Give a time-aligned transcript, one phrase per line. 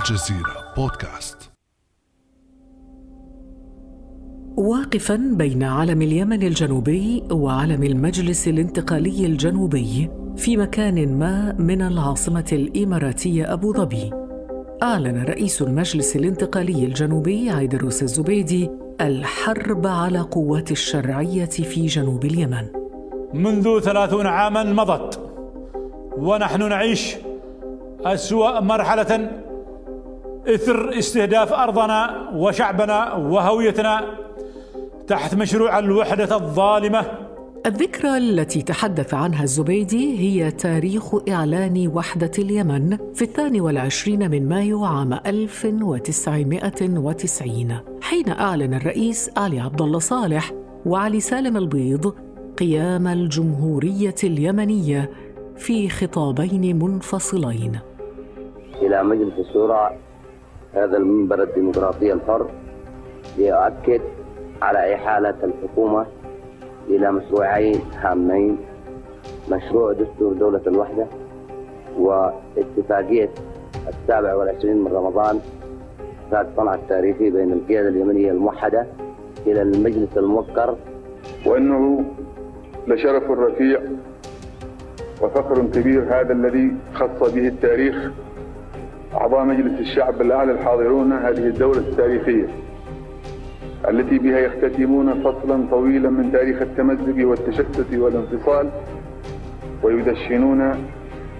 [0.00, 1.50] الجزيرة بودكاست.
[4.56, 13.52] واقفا بين علم اليمن الجنوبي وعلم المجلس الانتقالي الجنوبي في مكان ما من العاصمة الإماراتية
[13.52, 14.10] أبو ظبي.
[14.82, 18.70] أعلن رئيس المجلس الانتقالي الجنوبي عيدروس الزبيدي
[19.00, 22.66] الحرب على قوات الشرعية في جنوب اليمن.
[23.34, 25.20] منذ ثلاثون عاما مضت
[26.16, 27.16] ونحن نعيش
[28.04, 29.30] أسوأ مرحلة
[30.48, 34.04] إثر استهداف أرضنا وشعبنا وهويتنا
[35.06, 37.04] تحت مشروع الوحدة الظالمة.
[37.66, 44.84] الذكرى التي تحدث عنها الزبيدي هي تاريخ إعلان وحدة اليمن في الثاني والعشرين من مايو
[44.84, 50.52] عام 1990 حين أعلن الرئيس علي عبد الله صالح
[50.86, 52.14] وعلي سالم البيض
[52.58, 55.10] قيام الجمهورية اليمنية
[55.56, 57.78] في خطابين منفصلين.
[58.82, 59.90] إلى مجلس الشورى
[60.74, 62.46] هذا المنبر الديمقراطي الحر
[63.38, 64.00] ليؤكد
[64.62, 66.06] على إحالة الحكومة
[66.88, 68.58] إلى مشروعين هامين
[69.50, 71.06] مشروع دستور دولة الوحدة
[71.98, 73.28] واتفاقية
[73.88, 75.40] السابع والعشرين من رمضان
[76.30, 78.86] ذات صنع التاريخي بين القيادة اليمنية الموحدة
[79.46, 80.76] إلى المجلس الموقر.
[81.46, 82.04] وأنه
[82.86, 83.80] لشرف رفيع
[85.22, 88.10] وفخر كبير هذا الذي خص به التاريخ
[89.14, 92.46] أعضاء مجلس الشعب الأعلى الحاضرون هذه الدولة التاريخية
[93.88, 98.70] التي بها يختتمون فصلا طويلا من تاريخ التمزق والتشتت والانفصال
[99.82, 100.74] ويدشنون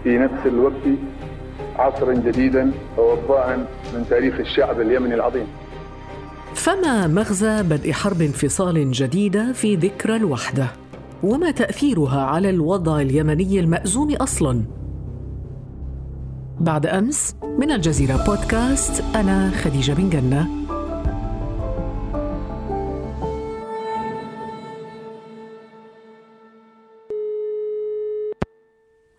[0.05, 0.87] في نفس الوقت
[1.79, 5.47] عصرا جديدا ووضاء من تاريخ الشعب اليمني العظيم.
[6.55, 10.67] فما مغزى بدء حرب انفصال جديدة في ذكرى الوحدة؟
[11.23, 14.80] وما تأثيرها على الوضع اليمني المأزوم أصلا؟
[16.61, 20.48] بعد أمس من الجزيرة بودكاست أنا خديجة بن جنة.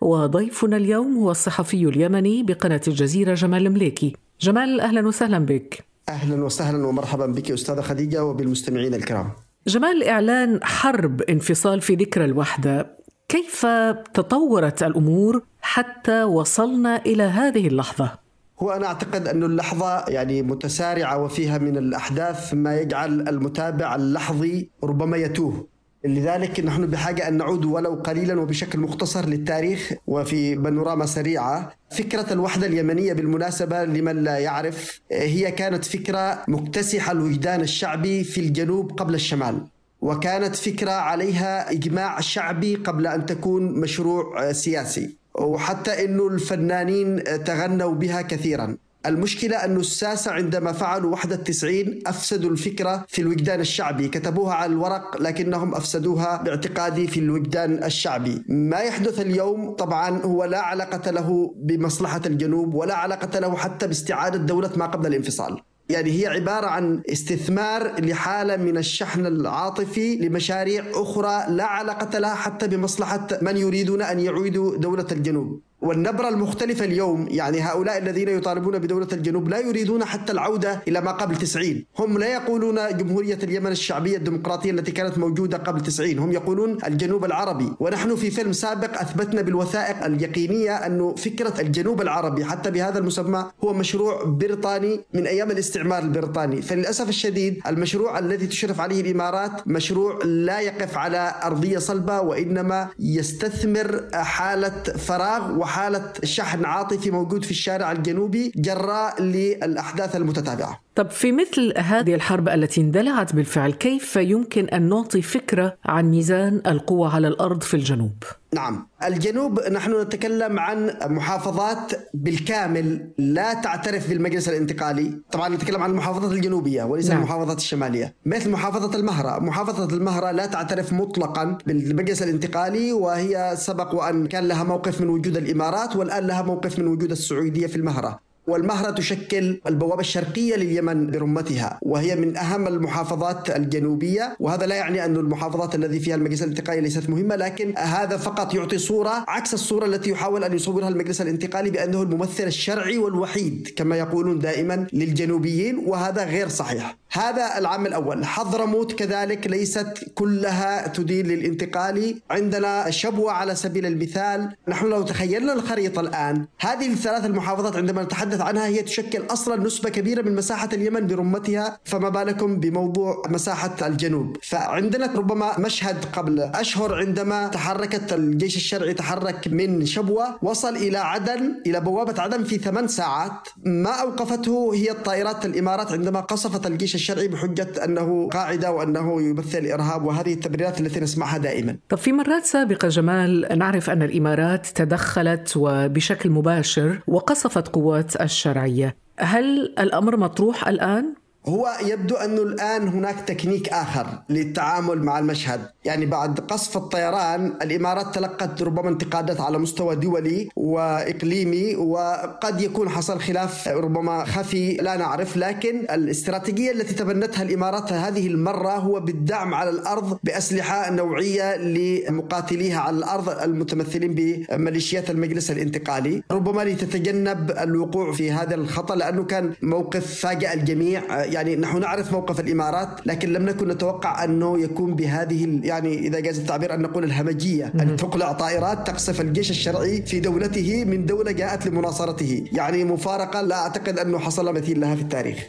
[0.00, 5.84] وضيفنا اليوم هو الصحفي اليمني بقناة الجزيرة جمال المليكي جمال أهلا وسهلا بك.
[6.08, 9.30] أهلا وسهلا ومرحبا بك أستاذة خديجة وبالمستمعين الكرام.
[9.66, 13.01] جمال إعلان حرب انفصال في ذكرى الوحدة.
[13.32, 13.66] كيف
[14.14, 18.12] تطورت الأمور حتى وصلنا إلى هذه اللحظة؟
[18.60, 25.16] هو أنا أعتقد أن اللحظة يعني متسارعة وفيها من الأحداث ما يجعل المتابع اللحظي ربما
[25.16, 25.66] يتوه.
[26.04, 31.72] لذلك نحن بحاجة أن نعود ولو قليلا وبشكل مختصر للتاريخ وفي بانوراما سريعة.
[31.90, 38.92] فكرة الوحدة اليمنية بالمناسبة لمن لا يعرف هي كانت فكرة مكتسحة الوجدان الشعبي في الجنوب
[38.92, 39.66] قبل الشمال.
[40.02, 45.16] وكانت فكرة عليها إجماع شعبي قبل أن تكون مشروع سياسي.
[45.34, 48.76] وحتى إنه الفنانين تغنوا بها كثيرا.
[49.06, 55.22] المشكلة أن الساسة عندما فعلوا وحدة التسعين أفسدوا الفكرة في الوجدان الشعبي كتبوها على الورق
[55.22, 62.20] لكنهم أفسدوها باعتقادي في الوجدان الشعبي ما يحدث اليوم طبعا هو لا علاقة له بمصلحة
[62.26, 68.00] الجنوب ولا علاقة له حتى باستعادة دولة ما قبل الانفصال يعني هي عبارة عن استثمار
[68.00, 74.76] لحالة من الشحن العاطفي لمشاريع أخرى لا علاقة لها حتى بمصلحة من يريدون أن يعيدوا
[74.76, 75.60] دولة الجنوب.
[75.82, 81.10] والنبرة المختلفة اليوم يعني هؤلاء الذين يطالبون بدولة الجنوب لا يريدون حتى العودة إلى ما
[81.10, 86.32] قبل 90 هم لا يقولون جمهورية اليمن الشعبية الديمقراطية التي كانت موجودة قبل 90 هم
[86.32, 87.72] يقولون الجنوب العربي.
[87.80, 93.72] ونحن في فيلم سابق أثبتنا بالوثائق اليقينية أن فكرة الجنوب العربي حتى بهذا المسمى هو
[93.72, 96.62] مشروع بريطاني من أيام الاستعمار البريطاني.
[96.62, 104.04] فللأسف الشديد المشروع الذي تشرف عليه الإمارات مشروع لا يقف على أرضية صلبة وإنما يستثمر
[104.12, 111.74] حالة فراغ وحالة شحن عاطفي موجود في الشارع الجنوبي جراء للأحداث المتتابعة طب في مثل
[111.76, 117.62] هذه الحرب التي اندلعت بالفعل كيف يمكن أن نعطي فكرة عن ميزان القوة على الأرض
[117.62, 118.12] في الجنوب؟
[118.54, 118.86] نعم.
[119.04, 125.20] الجنوب نحن نتكلم عن محافظات بالكامل لا تعترف بالمجلس الانتقالي.
[125.32, 127.18] طبعا نتكلم عن المحافظات الجنوبية وليس نعم.
[127.18, 128.14] المحافظات الشمالية.
[128.26, 129.38] مثل محافظة المهرة.
[129.38, 135.36] محافظة المهرة لا تعترف مطلقا بالمجلس الانتقالي وهي سبق وأن كان لها موقف من وجود
[135.36, 138.31] الإمارات والآن لها موقف من وجود السعودية في المهرة.
[138.46, 144.36] والمهرة تشكل البوابة الشرقية لليمن برمتها وهي من أهم المحافظات الجنوبية.
[144.40, 148.78] وهذا لا يعني أن المحافظات الذي فيها المجلس الانتقالي ليست مهمة لكن هذا فقط يعطي
[148.78, 154.38] صورة عكس الصورة التي يحاول أن يصورها المجلس الانتقالي بأنه الممثل الشرعي والوحيد كما يقولون
[154.38, 156.96] دائما للجنوبيين وهذا غير صحيح.
[157.12, 158.24] هذا العام الأول.
[158.24, 162.16] حضرموت كذلك ليست كلها تدين للانتقالي.
[162.30, 164.56] عندنا شبوة على سبيل المثال.
[164.68, 169.64] نحن لو تخيلنا الخريطة الآن هذه الثلاث المحافظات عندما نتحدث نتحدث عنها هي تشكل أصلا
[169.64, 174.36] نسبة كبيرة من مساحة اليمن برمتها فما بالكم بموضوع مساحة الجنوب.
[174.42, 181.62] فعندنا ربما مشهد قبل أشهر عندما تحركت الجيش الشرعي تحرك من شبوة وصل إلى عدن
[181.66, 183.48] إلى بوابة عدن في ثمان ساعات.
[183.64, 190.04] ما أوقفته هي الطائرات الإمارات عندما قصفت الجيش الشرعي بحجة أنه قاعدة وأنه يمثل الإرهاب
[190.04, 191.76] وهذه التبريرات التي نسمعها دائما.
[191.88, 199.74] طب في مرات سابقة جمال نعرف أن الإمارات تدخلت وبشكل مباشر وقصفت قوات الشرعية هل
[199.78, 201.14] الأمر مطروح الآن؟
[201.46, 205.60] هو يبدو أنه الآن هناك تكنيك آخر للتعامل مع المشهد.
[205.84, 213.20] يعني بعد قصف الطيران الإمارات تلقت ربما انتقادات على مستوى دولي وإقليمي وقد يكون حصل
[213.20, 215.36] خلاف ربما خفي لا نعرف.
[215.36, 222.96] لكن الاستراتيجية التي تبنتها الإمارات هذه المرة هو بالدعم على الأرض بأسلحة نوعية لمقاتليها على
[222.96, 226.22] الأرض المتمثلين بميليشيات المجلس الانتقالي.
[226.30, 231.02] ربما لتتجنب الوقوع في هذا الخطأ لأنه كان موقف فاجأ الجميع.
[231.32, 236.38] يعني نحن نعرف موقف الإمارات لكن لم نكن نتوقع أنه يكون بهذه يعني إذا جاز
[236.38, 241.66] التعبير أن نقول الهمجية أن تقلع طائرات تقصف الجيش الشرعي في دولته من دولة جاءت
[241.66, 242.44] لمناصرته.
[242.52, 245.46] يعني مفارقة لا أعتقد أنه حصل مثيل لها في التاريخ.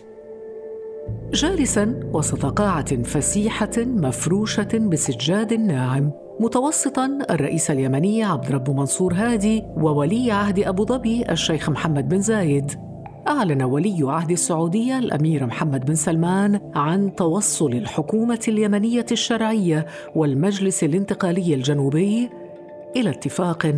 [1.33, 10.31] جالسا وسط قاعة فسيحة مفروشة بسجاد ناعم متوسطا الرئيس اليمني عبد رب منصور هادي وولي
[10.31, 12.71] عهد أبو ظبي الشيخ محمد بن زايد.
[13.27, 19.85] أعلن ولي عهد السعودية الأمير محمد بن سلمان عن توصل الحكومة اليمنية الشرعية
[20.15, 22.29] والمجلس الانتقالي الجنوبي
[22.95, 23.75] إلى اتفاق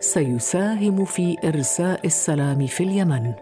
[0.00, 3.32] سيساهم في إرساء السلام في اليمن.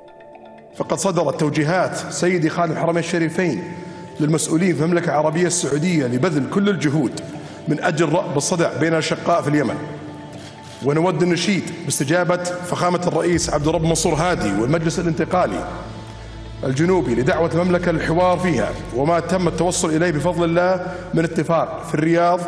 [0.77, 3.63] فقد صدرت توجيهات سيدي خادم الحرمين الشريفين
[4.21, 7.21] للمسؤولين في المملكة العربية السعودية لبذل كل الجهود
[7.69, 9.75] من أجل رأب الصدع بين الأشقاء في اليمن
[10.85, 15.69] ونود النشيد باستجابة فخامة الرئيس عبد الرب منصور هادي والمجلس الانتقالي
[16.65, 22.41] الجنوبي لدعوة المملكة للحوار فيها وما تم التوصل إليه بفضل الله من اتفاق في الرياض.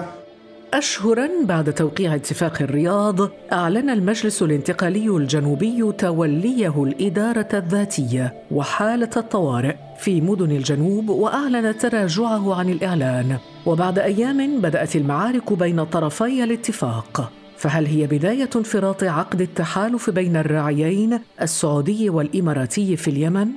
[0.74, 3.20] أشهرا بعد توقيع اتفاق الرياض
[3.52, 12.68] أعلن المجلس الانتقالي الجنوبي توليه الإدارة الذاتية وحالة الطوارئ في مدن الجنوب وأعلن تراجعه عن
[12.68, 13.38] الإعلان.
[13.66, 17.30] وبعد أيام بدأت المعارك بين طرفي الاتفاق.
[17.62, 23.48] فهل هي بداية انفراط عقد التحالف بين الراعيين السعودي والإماراتي في اليمن؟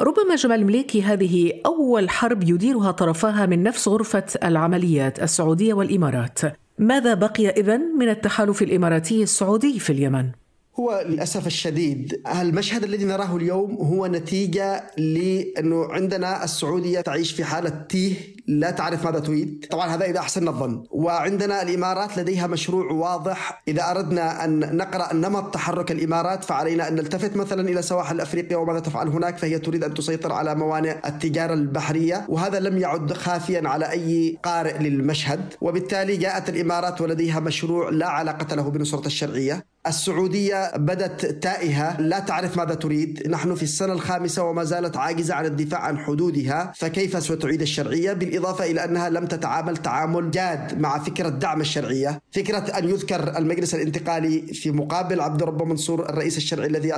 [0.00, 6.38] ربما جمال مليكي هذه أول حرب يديرها طرفاها من نفس غرفة العمليات السعودية والإمارات
[6.78, 10.30] ماذا بقي إذن من التحالف الإماراتي السعودي في اليمن؟
[10.80, 17.68] هو للأسف الشديد المشهد الذي نراه اليوم هو نتيجة لأنه عندنا السعودية تعيش في حالة
[17.88, 19.66] تيه لا تعرف ماذا تريد.
[19.70, 20.84] طبعا هذا اذا أحسن الظن.
[20.90, 23.62] وعندنا الإمارات لديها مشروع واضح.
[23.68, 28.80] إذا أردنا أن نقرأ نمط تحرك الإمارات فعلينا أن نلتفت مثلا إلى سواحل أفريقيا وماذا
[28.80, 32.26] تفعل هناك فهي تريد أن تسيطر على موانئ التجارة البحرية.
[32.28, 35.54] وهذا لم يعد خافيا على أي قارئ للمشهد.
[35.60, 39.64] وبالتالي جاءت الإمارات ولديها مشروع لا علاقة له بنصره الشرعية.
[39.88, 42.00] السعودية بدت تائهة.
[42.00, 43.28] لا تعرف ماذا تريد.
[43.28, 46.72] نحن في السنة الخامسة وما زالت عاجزة عن الدفاع عن حدودها.
[46.76, 52.20] فكيف ستعيد الشرعية؟ بالإضافة إلى أنها لم تتعامل تعامل جاد مع فكرة دعم الشرعية.
[52.32, 56.92] فكرة أن يذكر المجلس الانتقالي في مقابل عبد الرب منصور الرئيس الشرعي الذي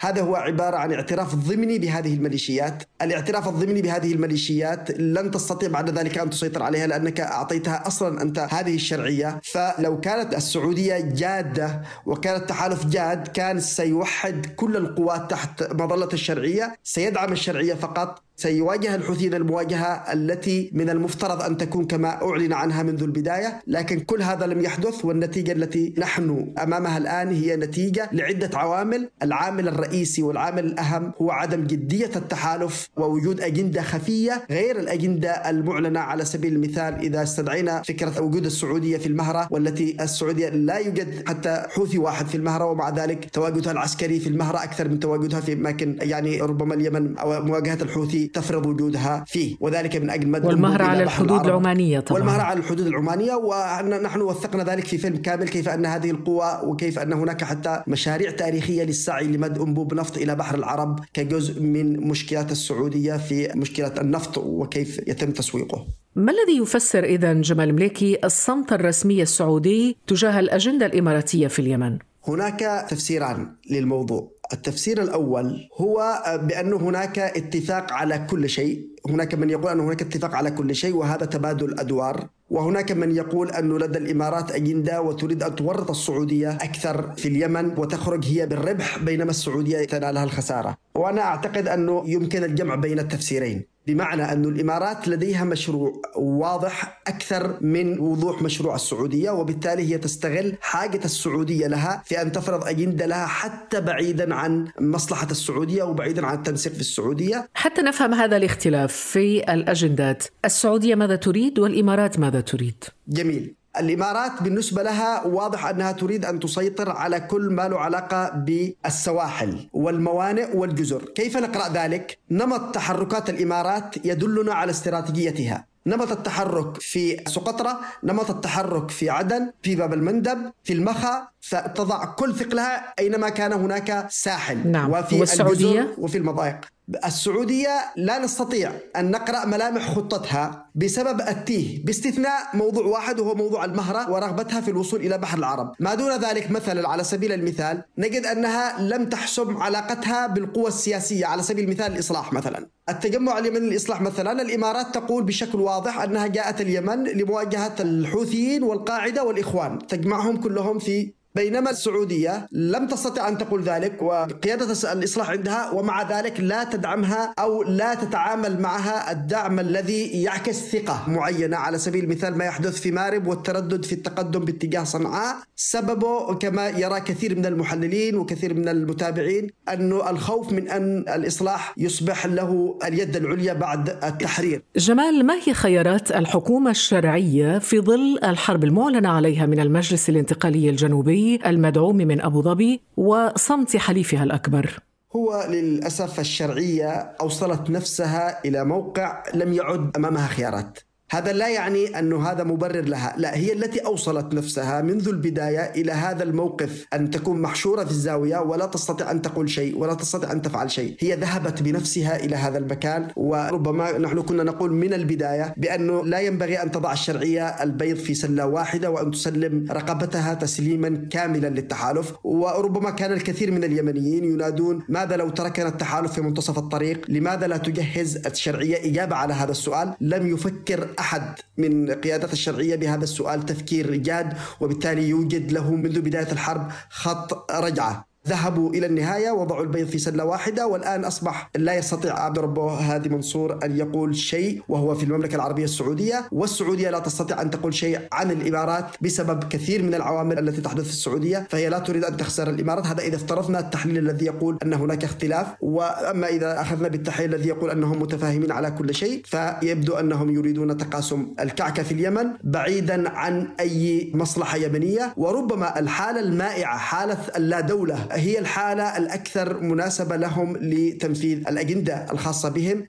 [0.00, 2.82] هذا هو عبارة عن اعتراف ضمني بهذه الميليشيات.
[3.02, 8.38] الاعتراف الضمني بهذه الميليشيات لن تستطيع بعد ذلك أن تسيطر عليها لأنك أعطيتها أصلا أنت
[8.50, 9.40] هذه الشرعية.
[9.44, 16.76] فلو كانت السعودية جادة وكان كان التحالف جاد كان سيوحد كل القوات تحت مظلة الشرعية
[16.84, 18.22] سيدعم الشرعية فقط.
[18.42, 24.22] سيواجه الحوثيين المواجهة التي من المفترض أن تكون كما أعلن عنها منذ البداية لكن كل
[24.22, 29.10] هذا لم يحدث والنتيجة التي نحن أمامها الآن هي نتيجة لعدة عوامل.
[29.22, 36.24] العامل الرئيسي والعامل الأهم هو عدم جدية التحالف ووجود أجندة خفية غير الأجندة المعلنة على
[36.24, 41.98] سبيل المثال إذا استدعينا فكرة وجود السعودية في المهرة والتي السعودية لا يوجد حتى حوثي
[41.98, 46.40] واحد في المهرة ومع ذلك تواجدها العسكري في المهرة أكثر من تواجدها في أماكن يعني
[46.40, 51.46] ربما اليمن أو مواجهة الحوثي تفرض وجودها فيه وذلك من أجل مد والمهر على الحدود
[51.46, 52.18] العمانية طبعا.
[52.18, 56.98] والمهر على الحدود العمانية ونحن وثقنا ذلك في فيلم كامل كيف أن هذه القوى وكيف
[56.98, 62.52] أن هناك حتى مشاريع تاريخية للسعي لمد أنبوب نفط إلى بحر العرب كجزء من مشكلات
[62.52, 65.86] السعودية في مشكلة النفط وكيف يتم تسويقه.
[66.16, 71.98] ما الذي يفسر إذا جمال مليكي الصمت الرسمي السعودي تجاه الأجندة الإماراتية في اليمن؟
[72.28, 74.28] هناك تفسيران للموضوع.
[74.52, 78.92] التفسير الأول هو بأن هناك اتفاق على كل شيء.
[79.08, 83.50] هناك من يقول أن هناك اتفاق على كل شيء وهذا تبادل أدوار وهناك من يقول
[83.50, 89.30] أنه لدى الإمارات أجندة وتريد أن تورط السعودية أكثر في اليمن وتخرج هي بالربح بينما
[89.30, 90.76] السعودية تنالها الخسارة.
[90.94, 97.98] وأنا أعتقد أنه يمكن الجمع بين التفسيرين بمعنى أن الإمارات لديها مشروع واضح أكثر من
[97.98, 103.80] وضوح مشروع السعودية وبالتالي هي تستغل حاجة السعودية لها في أن تفرض أجندة لها حتى
[103.80, 110.24] بعيدا عن مصلحة السعودية وبعيدا عن التنسيق في السعودية حتى نفهم هذا الاختلاف في الأجندات
[110.44, 116.90] السعودية ماذا تريد والإمارات ماذا تريد؟ جميل الإمارات بالنسبة لها واضح أنها تريد أن تسيطر
[116.90, 124.54] على كل ما له علاقة بالسواحل والموانئ والجزر، كيف نقرأ ذلك؟ نمط تحركات الإمارات يدلنا
[124.54, 131.28] على استراتيجيتها، نمط التحرك في سقطرى نمط التحرك في عدن في باب المندب في المخا
[131.40, 134.90] فتضع كل ثقلها أينما كان هناك ساحل نعم.
[134.90, 136.56] وفي والسعودية؟ الجزر وفي المضايق
[137.04, 144.10] السعودية لا نستطيع أن نقرأ ملامح خطتها بسبب التيه باستثناء موضوع واحد وهو موضوع المهرة
[144.10, 145.72] ورغبتها في الوصول إلى بحر العرب.
[145.80, 151.42] ما دون ذلك مثلا على سبيل المثال نجد أنها لم تحسم علاقتها بالقوى السياسية على
[151.42, 152.68] سبيل المثال الإصلاح مثلا.
[152.88, 159.86] التجمع اليمني للإصلاح مثلا الإمارات تقول بشكل واضح أنها جاءت اليمن لمواجهة الحوثيين والقاعدة والإخوان
[159.86, 166.40] تجمعهم كلهم في بينما السعودية لم تستطع أن تقول ذلك وقيادة الإصلاح عندها ومع ذلك
[166.40, 171.56] لا تدعمها أو لا تتعامل معها الدعم الذي يعكس ثقة معينة.
[171.56, 177.00] على سبيل المثال ما يحدث في مارب والتردد في التقدم باتجاه صنعاء سببه كما يرى
[177.00, 183.52] كثير من المحللين وكثير من المتابعين أن الخوف من أن الإصلاح يصبح له اليد العليا
[183.52, 184.62] بعد التحرير.
[184.76, 191.21] جمال ما هي خيارات الحكومة الشرعية في ظل الحرب المعلنة عليها من المجلس الانتقالي الجنوبي؟
[191.46, 194.78] المدعوم من أبو ظبي وصمت حليفها الأكبر؟
[195.16, 196.88] هو للأسف الشرعية
[197.20, 200.78] أوصلت نفسها إلى موقع لم يعد أمامها خيارات
[201.12, 203.14] هذا لا يعني أن هذا مبرر لها.
[203.16, 208.38] لا هي التي أوصلت نفسها منذ البداية إلى هذا الموقف أن تكون محشورة في الزاوية
[208.38, 210.96] ولا تستطيع أن تقول شيء ولا تستطيع أن تفعل شيء.
[211.00, 216.62] هي ذهبت بنفسها إلى هذا المكان وربما نحن كنا نقول من البداية بأنه لا ينبغي
[216.62, 222.12] أن تضع الشرعية البيض في سلة واحدة وأن تسلم رقبتها تسليما كاملا للتحالف.
[222.24, 227.56] وربما كان الكثير من اليمنيين ينادون ماذا لو تركنا التحالف في منتصف الطريق؟ لماذا لا
[227.56, 231.24] تجهز الشرعية إجابة على هذا السؤال؟ لم يفكر أحد
[231.58, 234.28] من قيادات الشرعية بهذا السؤال تفكير جاد
[234.60, 238.11] وبالتالي يوجد له منذ بداية الحرب خط رجعة.
[238.28, 243.08] ذهبوا إلى النهاية وضعوا البيض في سلة واحدة والآن أصبح لا يستطيع عبد ربه هادي
[243.08, 246.24] منصور أن يقول شيء وهو في المملكة العربية السعودية.
[246.32, 250.90] والسعودية لا تستطيع أن تقول شيء عن الإمارات بسبب كثير من العوامل التي تحدث في
[250.90, 252.86] السعودية فهي لا تريد أن تخسر الإمارات.
[252.86, 257.70] هذا إذا افترضنا التحليل الذي يقول أن هناك اختلاف وأما إذا أخذنا بالتحليل الذي يقول
[257.70, 264.12] أنهم متفاهمين على كل شيء فيبدو أنهم يريدون تقاسم الكعكة في اليمن بعيدا عن أي
[264.14, 265.14] مصلحة يمنية.
[265.16, 272.86] وربما الحالة المائعة حالة اللا دولة هي الحالة الأكثر مناسبة لهم لتنفيذ الأجندة الخاصة بهم.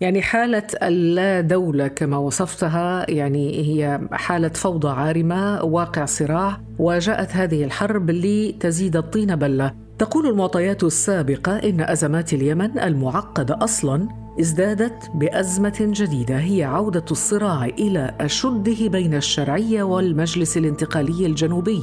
[0.00, 7.64] يعني حالة اللا دولة كما وصفتها يعني هي حالة فوضى عارمة واقع صراع وجاءت هذه
[7.64, 9.74] الحرب لتزيد الطين بلة.
[9.98, 14.08] تقول المعطيات السابقة إن أزمات اليمن المعقدة أصلاً
[14.40, 21.82] ازدادت بأزمة جديدة هي عودة الصراع إلى أشده بين الشرعية والمجلس الانتقالي الجنوبي.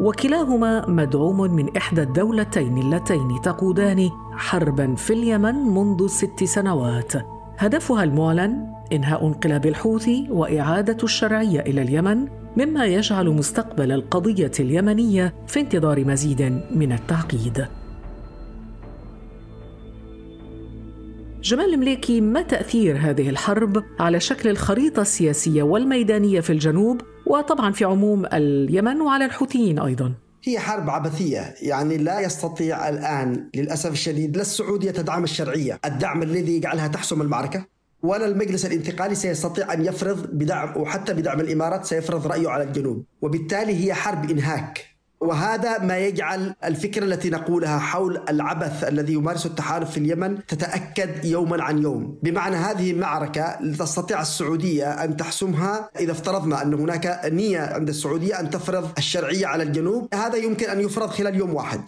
[0.00, 7.12] وكلاهما مدعوم من إحدى الدولتين اللتين تقودان حربا في اليمن منذ ست سنوات.
[7.58, 15.60] هدفها المعلن إنهاء انقلاب الحوثي وإعادة الشرعية إلى اليمن مما يجعل مستقبل القضية اليمنية في
[15.60, 16.42] انتظار مزيد
[16.74, 17.66] من التعقيد.
[21.42, 27.00] جمال المليكي ما تأثير هذه الحرب على شكل الخريطة السياسية والميدانية في الجنوب؟
[27.30, 30.14] وطبعا في عموم اليمن وعلى الحوثيين أيضا.
[30.44, 35.80] هي حرب عبثية يعني لا يستطيع الآن للأسف الشديد لا السعودية تدعم الشرعية.
[35.84, 37.66] الدعم الذي يجعلها تحسم المعركة
[38.02, 43.04] ولا المجلس الانتقالي سيستطيع أن يفرض بدعم وحتى بدعم الإمارات سيفرض رأيه على الجنوب.
[43.22, 44.89] وبالتالي هي حرب إنهاك.
[45.20, 51.62] وهذا ما يجعل الفكرة التي نقولها حول العبث الذي يمارسه التحالف في اليمن تتأكد يوما
[51.62, 52.18] عن يوم.
[52.22, 58.50] بمعنى هذه معركة تستطيع السعودية أن تحسمها إذا افترضنا أن هناك نية عند السعودية أن
[58.50, 61.80] تفرض الشرعية على الجنوب هذا يمكن أن يفرض خلال يوم واحد.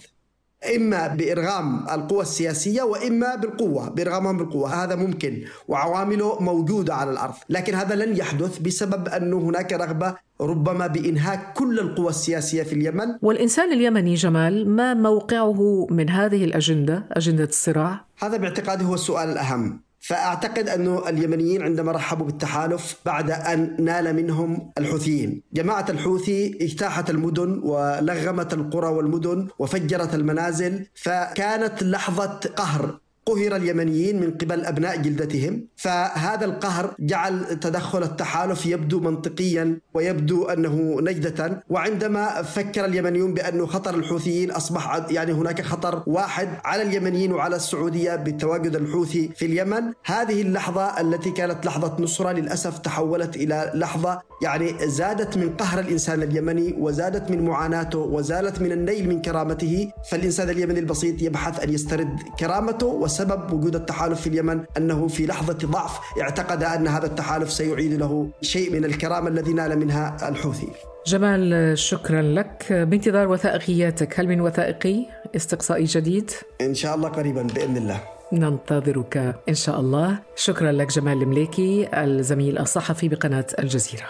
[0.77, 4.85] إما بإرغام القوى السياسية وإما بالقوة بإرغامهم بالقوة.
[4.85, 7.35] هذا ممكن وعوامله موجودة على الأرض.
[7.49, 13.07] لكن هذا لن يحدث بسبب أن هناك رغبة ربما بإنهاك كل القوى السياسية في اليمن.
[13.23, 19.81] والإنسان اليمني جمال ما موقعه من هذه الأجندة أجندة الصراع؟ هذا باعتقادي هو السؤال الأهم.
[20.01, 25.43] فأعتقد أن اليمنيين عندما رحبوا بالتحالف بعد أن نال منهم الحوثيين.
[25.53, 32.99] جماعة الحوثي اجتاحت المدن ولغمت القرى والمدن وفجرت المنازل فكانت لحظة قهر.
[33.26, 41.00] قهر اليمنيين من قبل أبناء جلدتهم فهذا القهر جعل تدخل التحالف يبدو منطقيا ويبدو أنه
[41.00, 41.62] نجدة.
[41.71, 48.17] وعندما فكر اليمنيون بانه خطر الحوثيين أصبح يعني هناك خطر واحد على اليمنيين وعلى السعودية
[48.17, 54.88] بتواجد الحوثي في اليمن هذه اللحظة التي كانت لحظة نصرة للأسف تحولت إلى لحظة يعني
[54.88, 59.91] زادت من قهر الإنسان اليمني وزادت من معاناته وزالت من النيل من كرامته.
[60.11, 65.59] فالإنسان اليمني البسيط يبحث أن يسترد كرامته وسبب وجود التحالف في اليمن أنه في لحظة
[65.69, 70.69] ضعف اعتقد أن هذا التحالف سيعيد له شيء من الكرامة الذي نال منها الحوثي.
[71.07, 77.76] جمال شكرا لك بانتظار وثائقياتك هل من وثائقي استقصائي جديد؟ إن شاء الله قريبا بإذن
[77.76, 78.00] الله.
[78.33, 84.09] ننتظرك إن شاء الله شكرا لك جمال المليكي الزميل الصحفي بقناة الجزيرة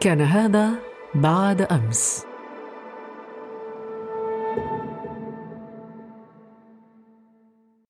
[0.00, 0.70] كان هذا
[1.14, 2.25] بعد أمس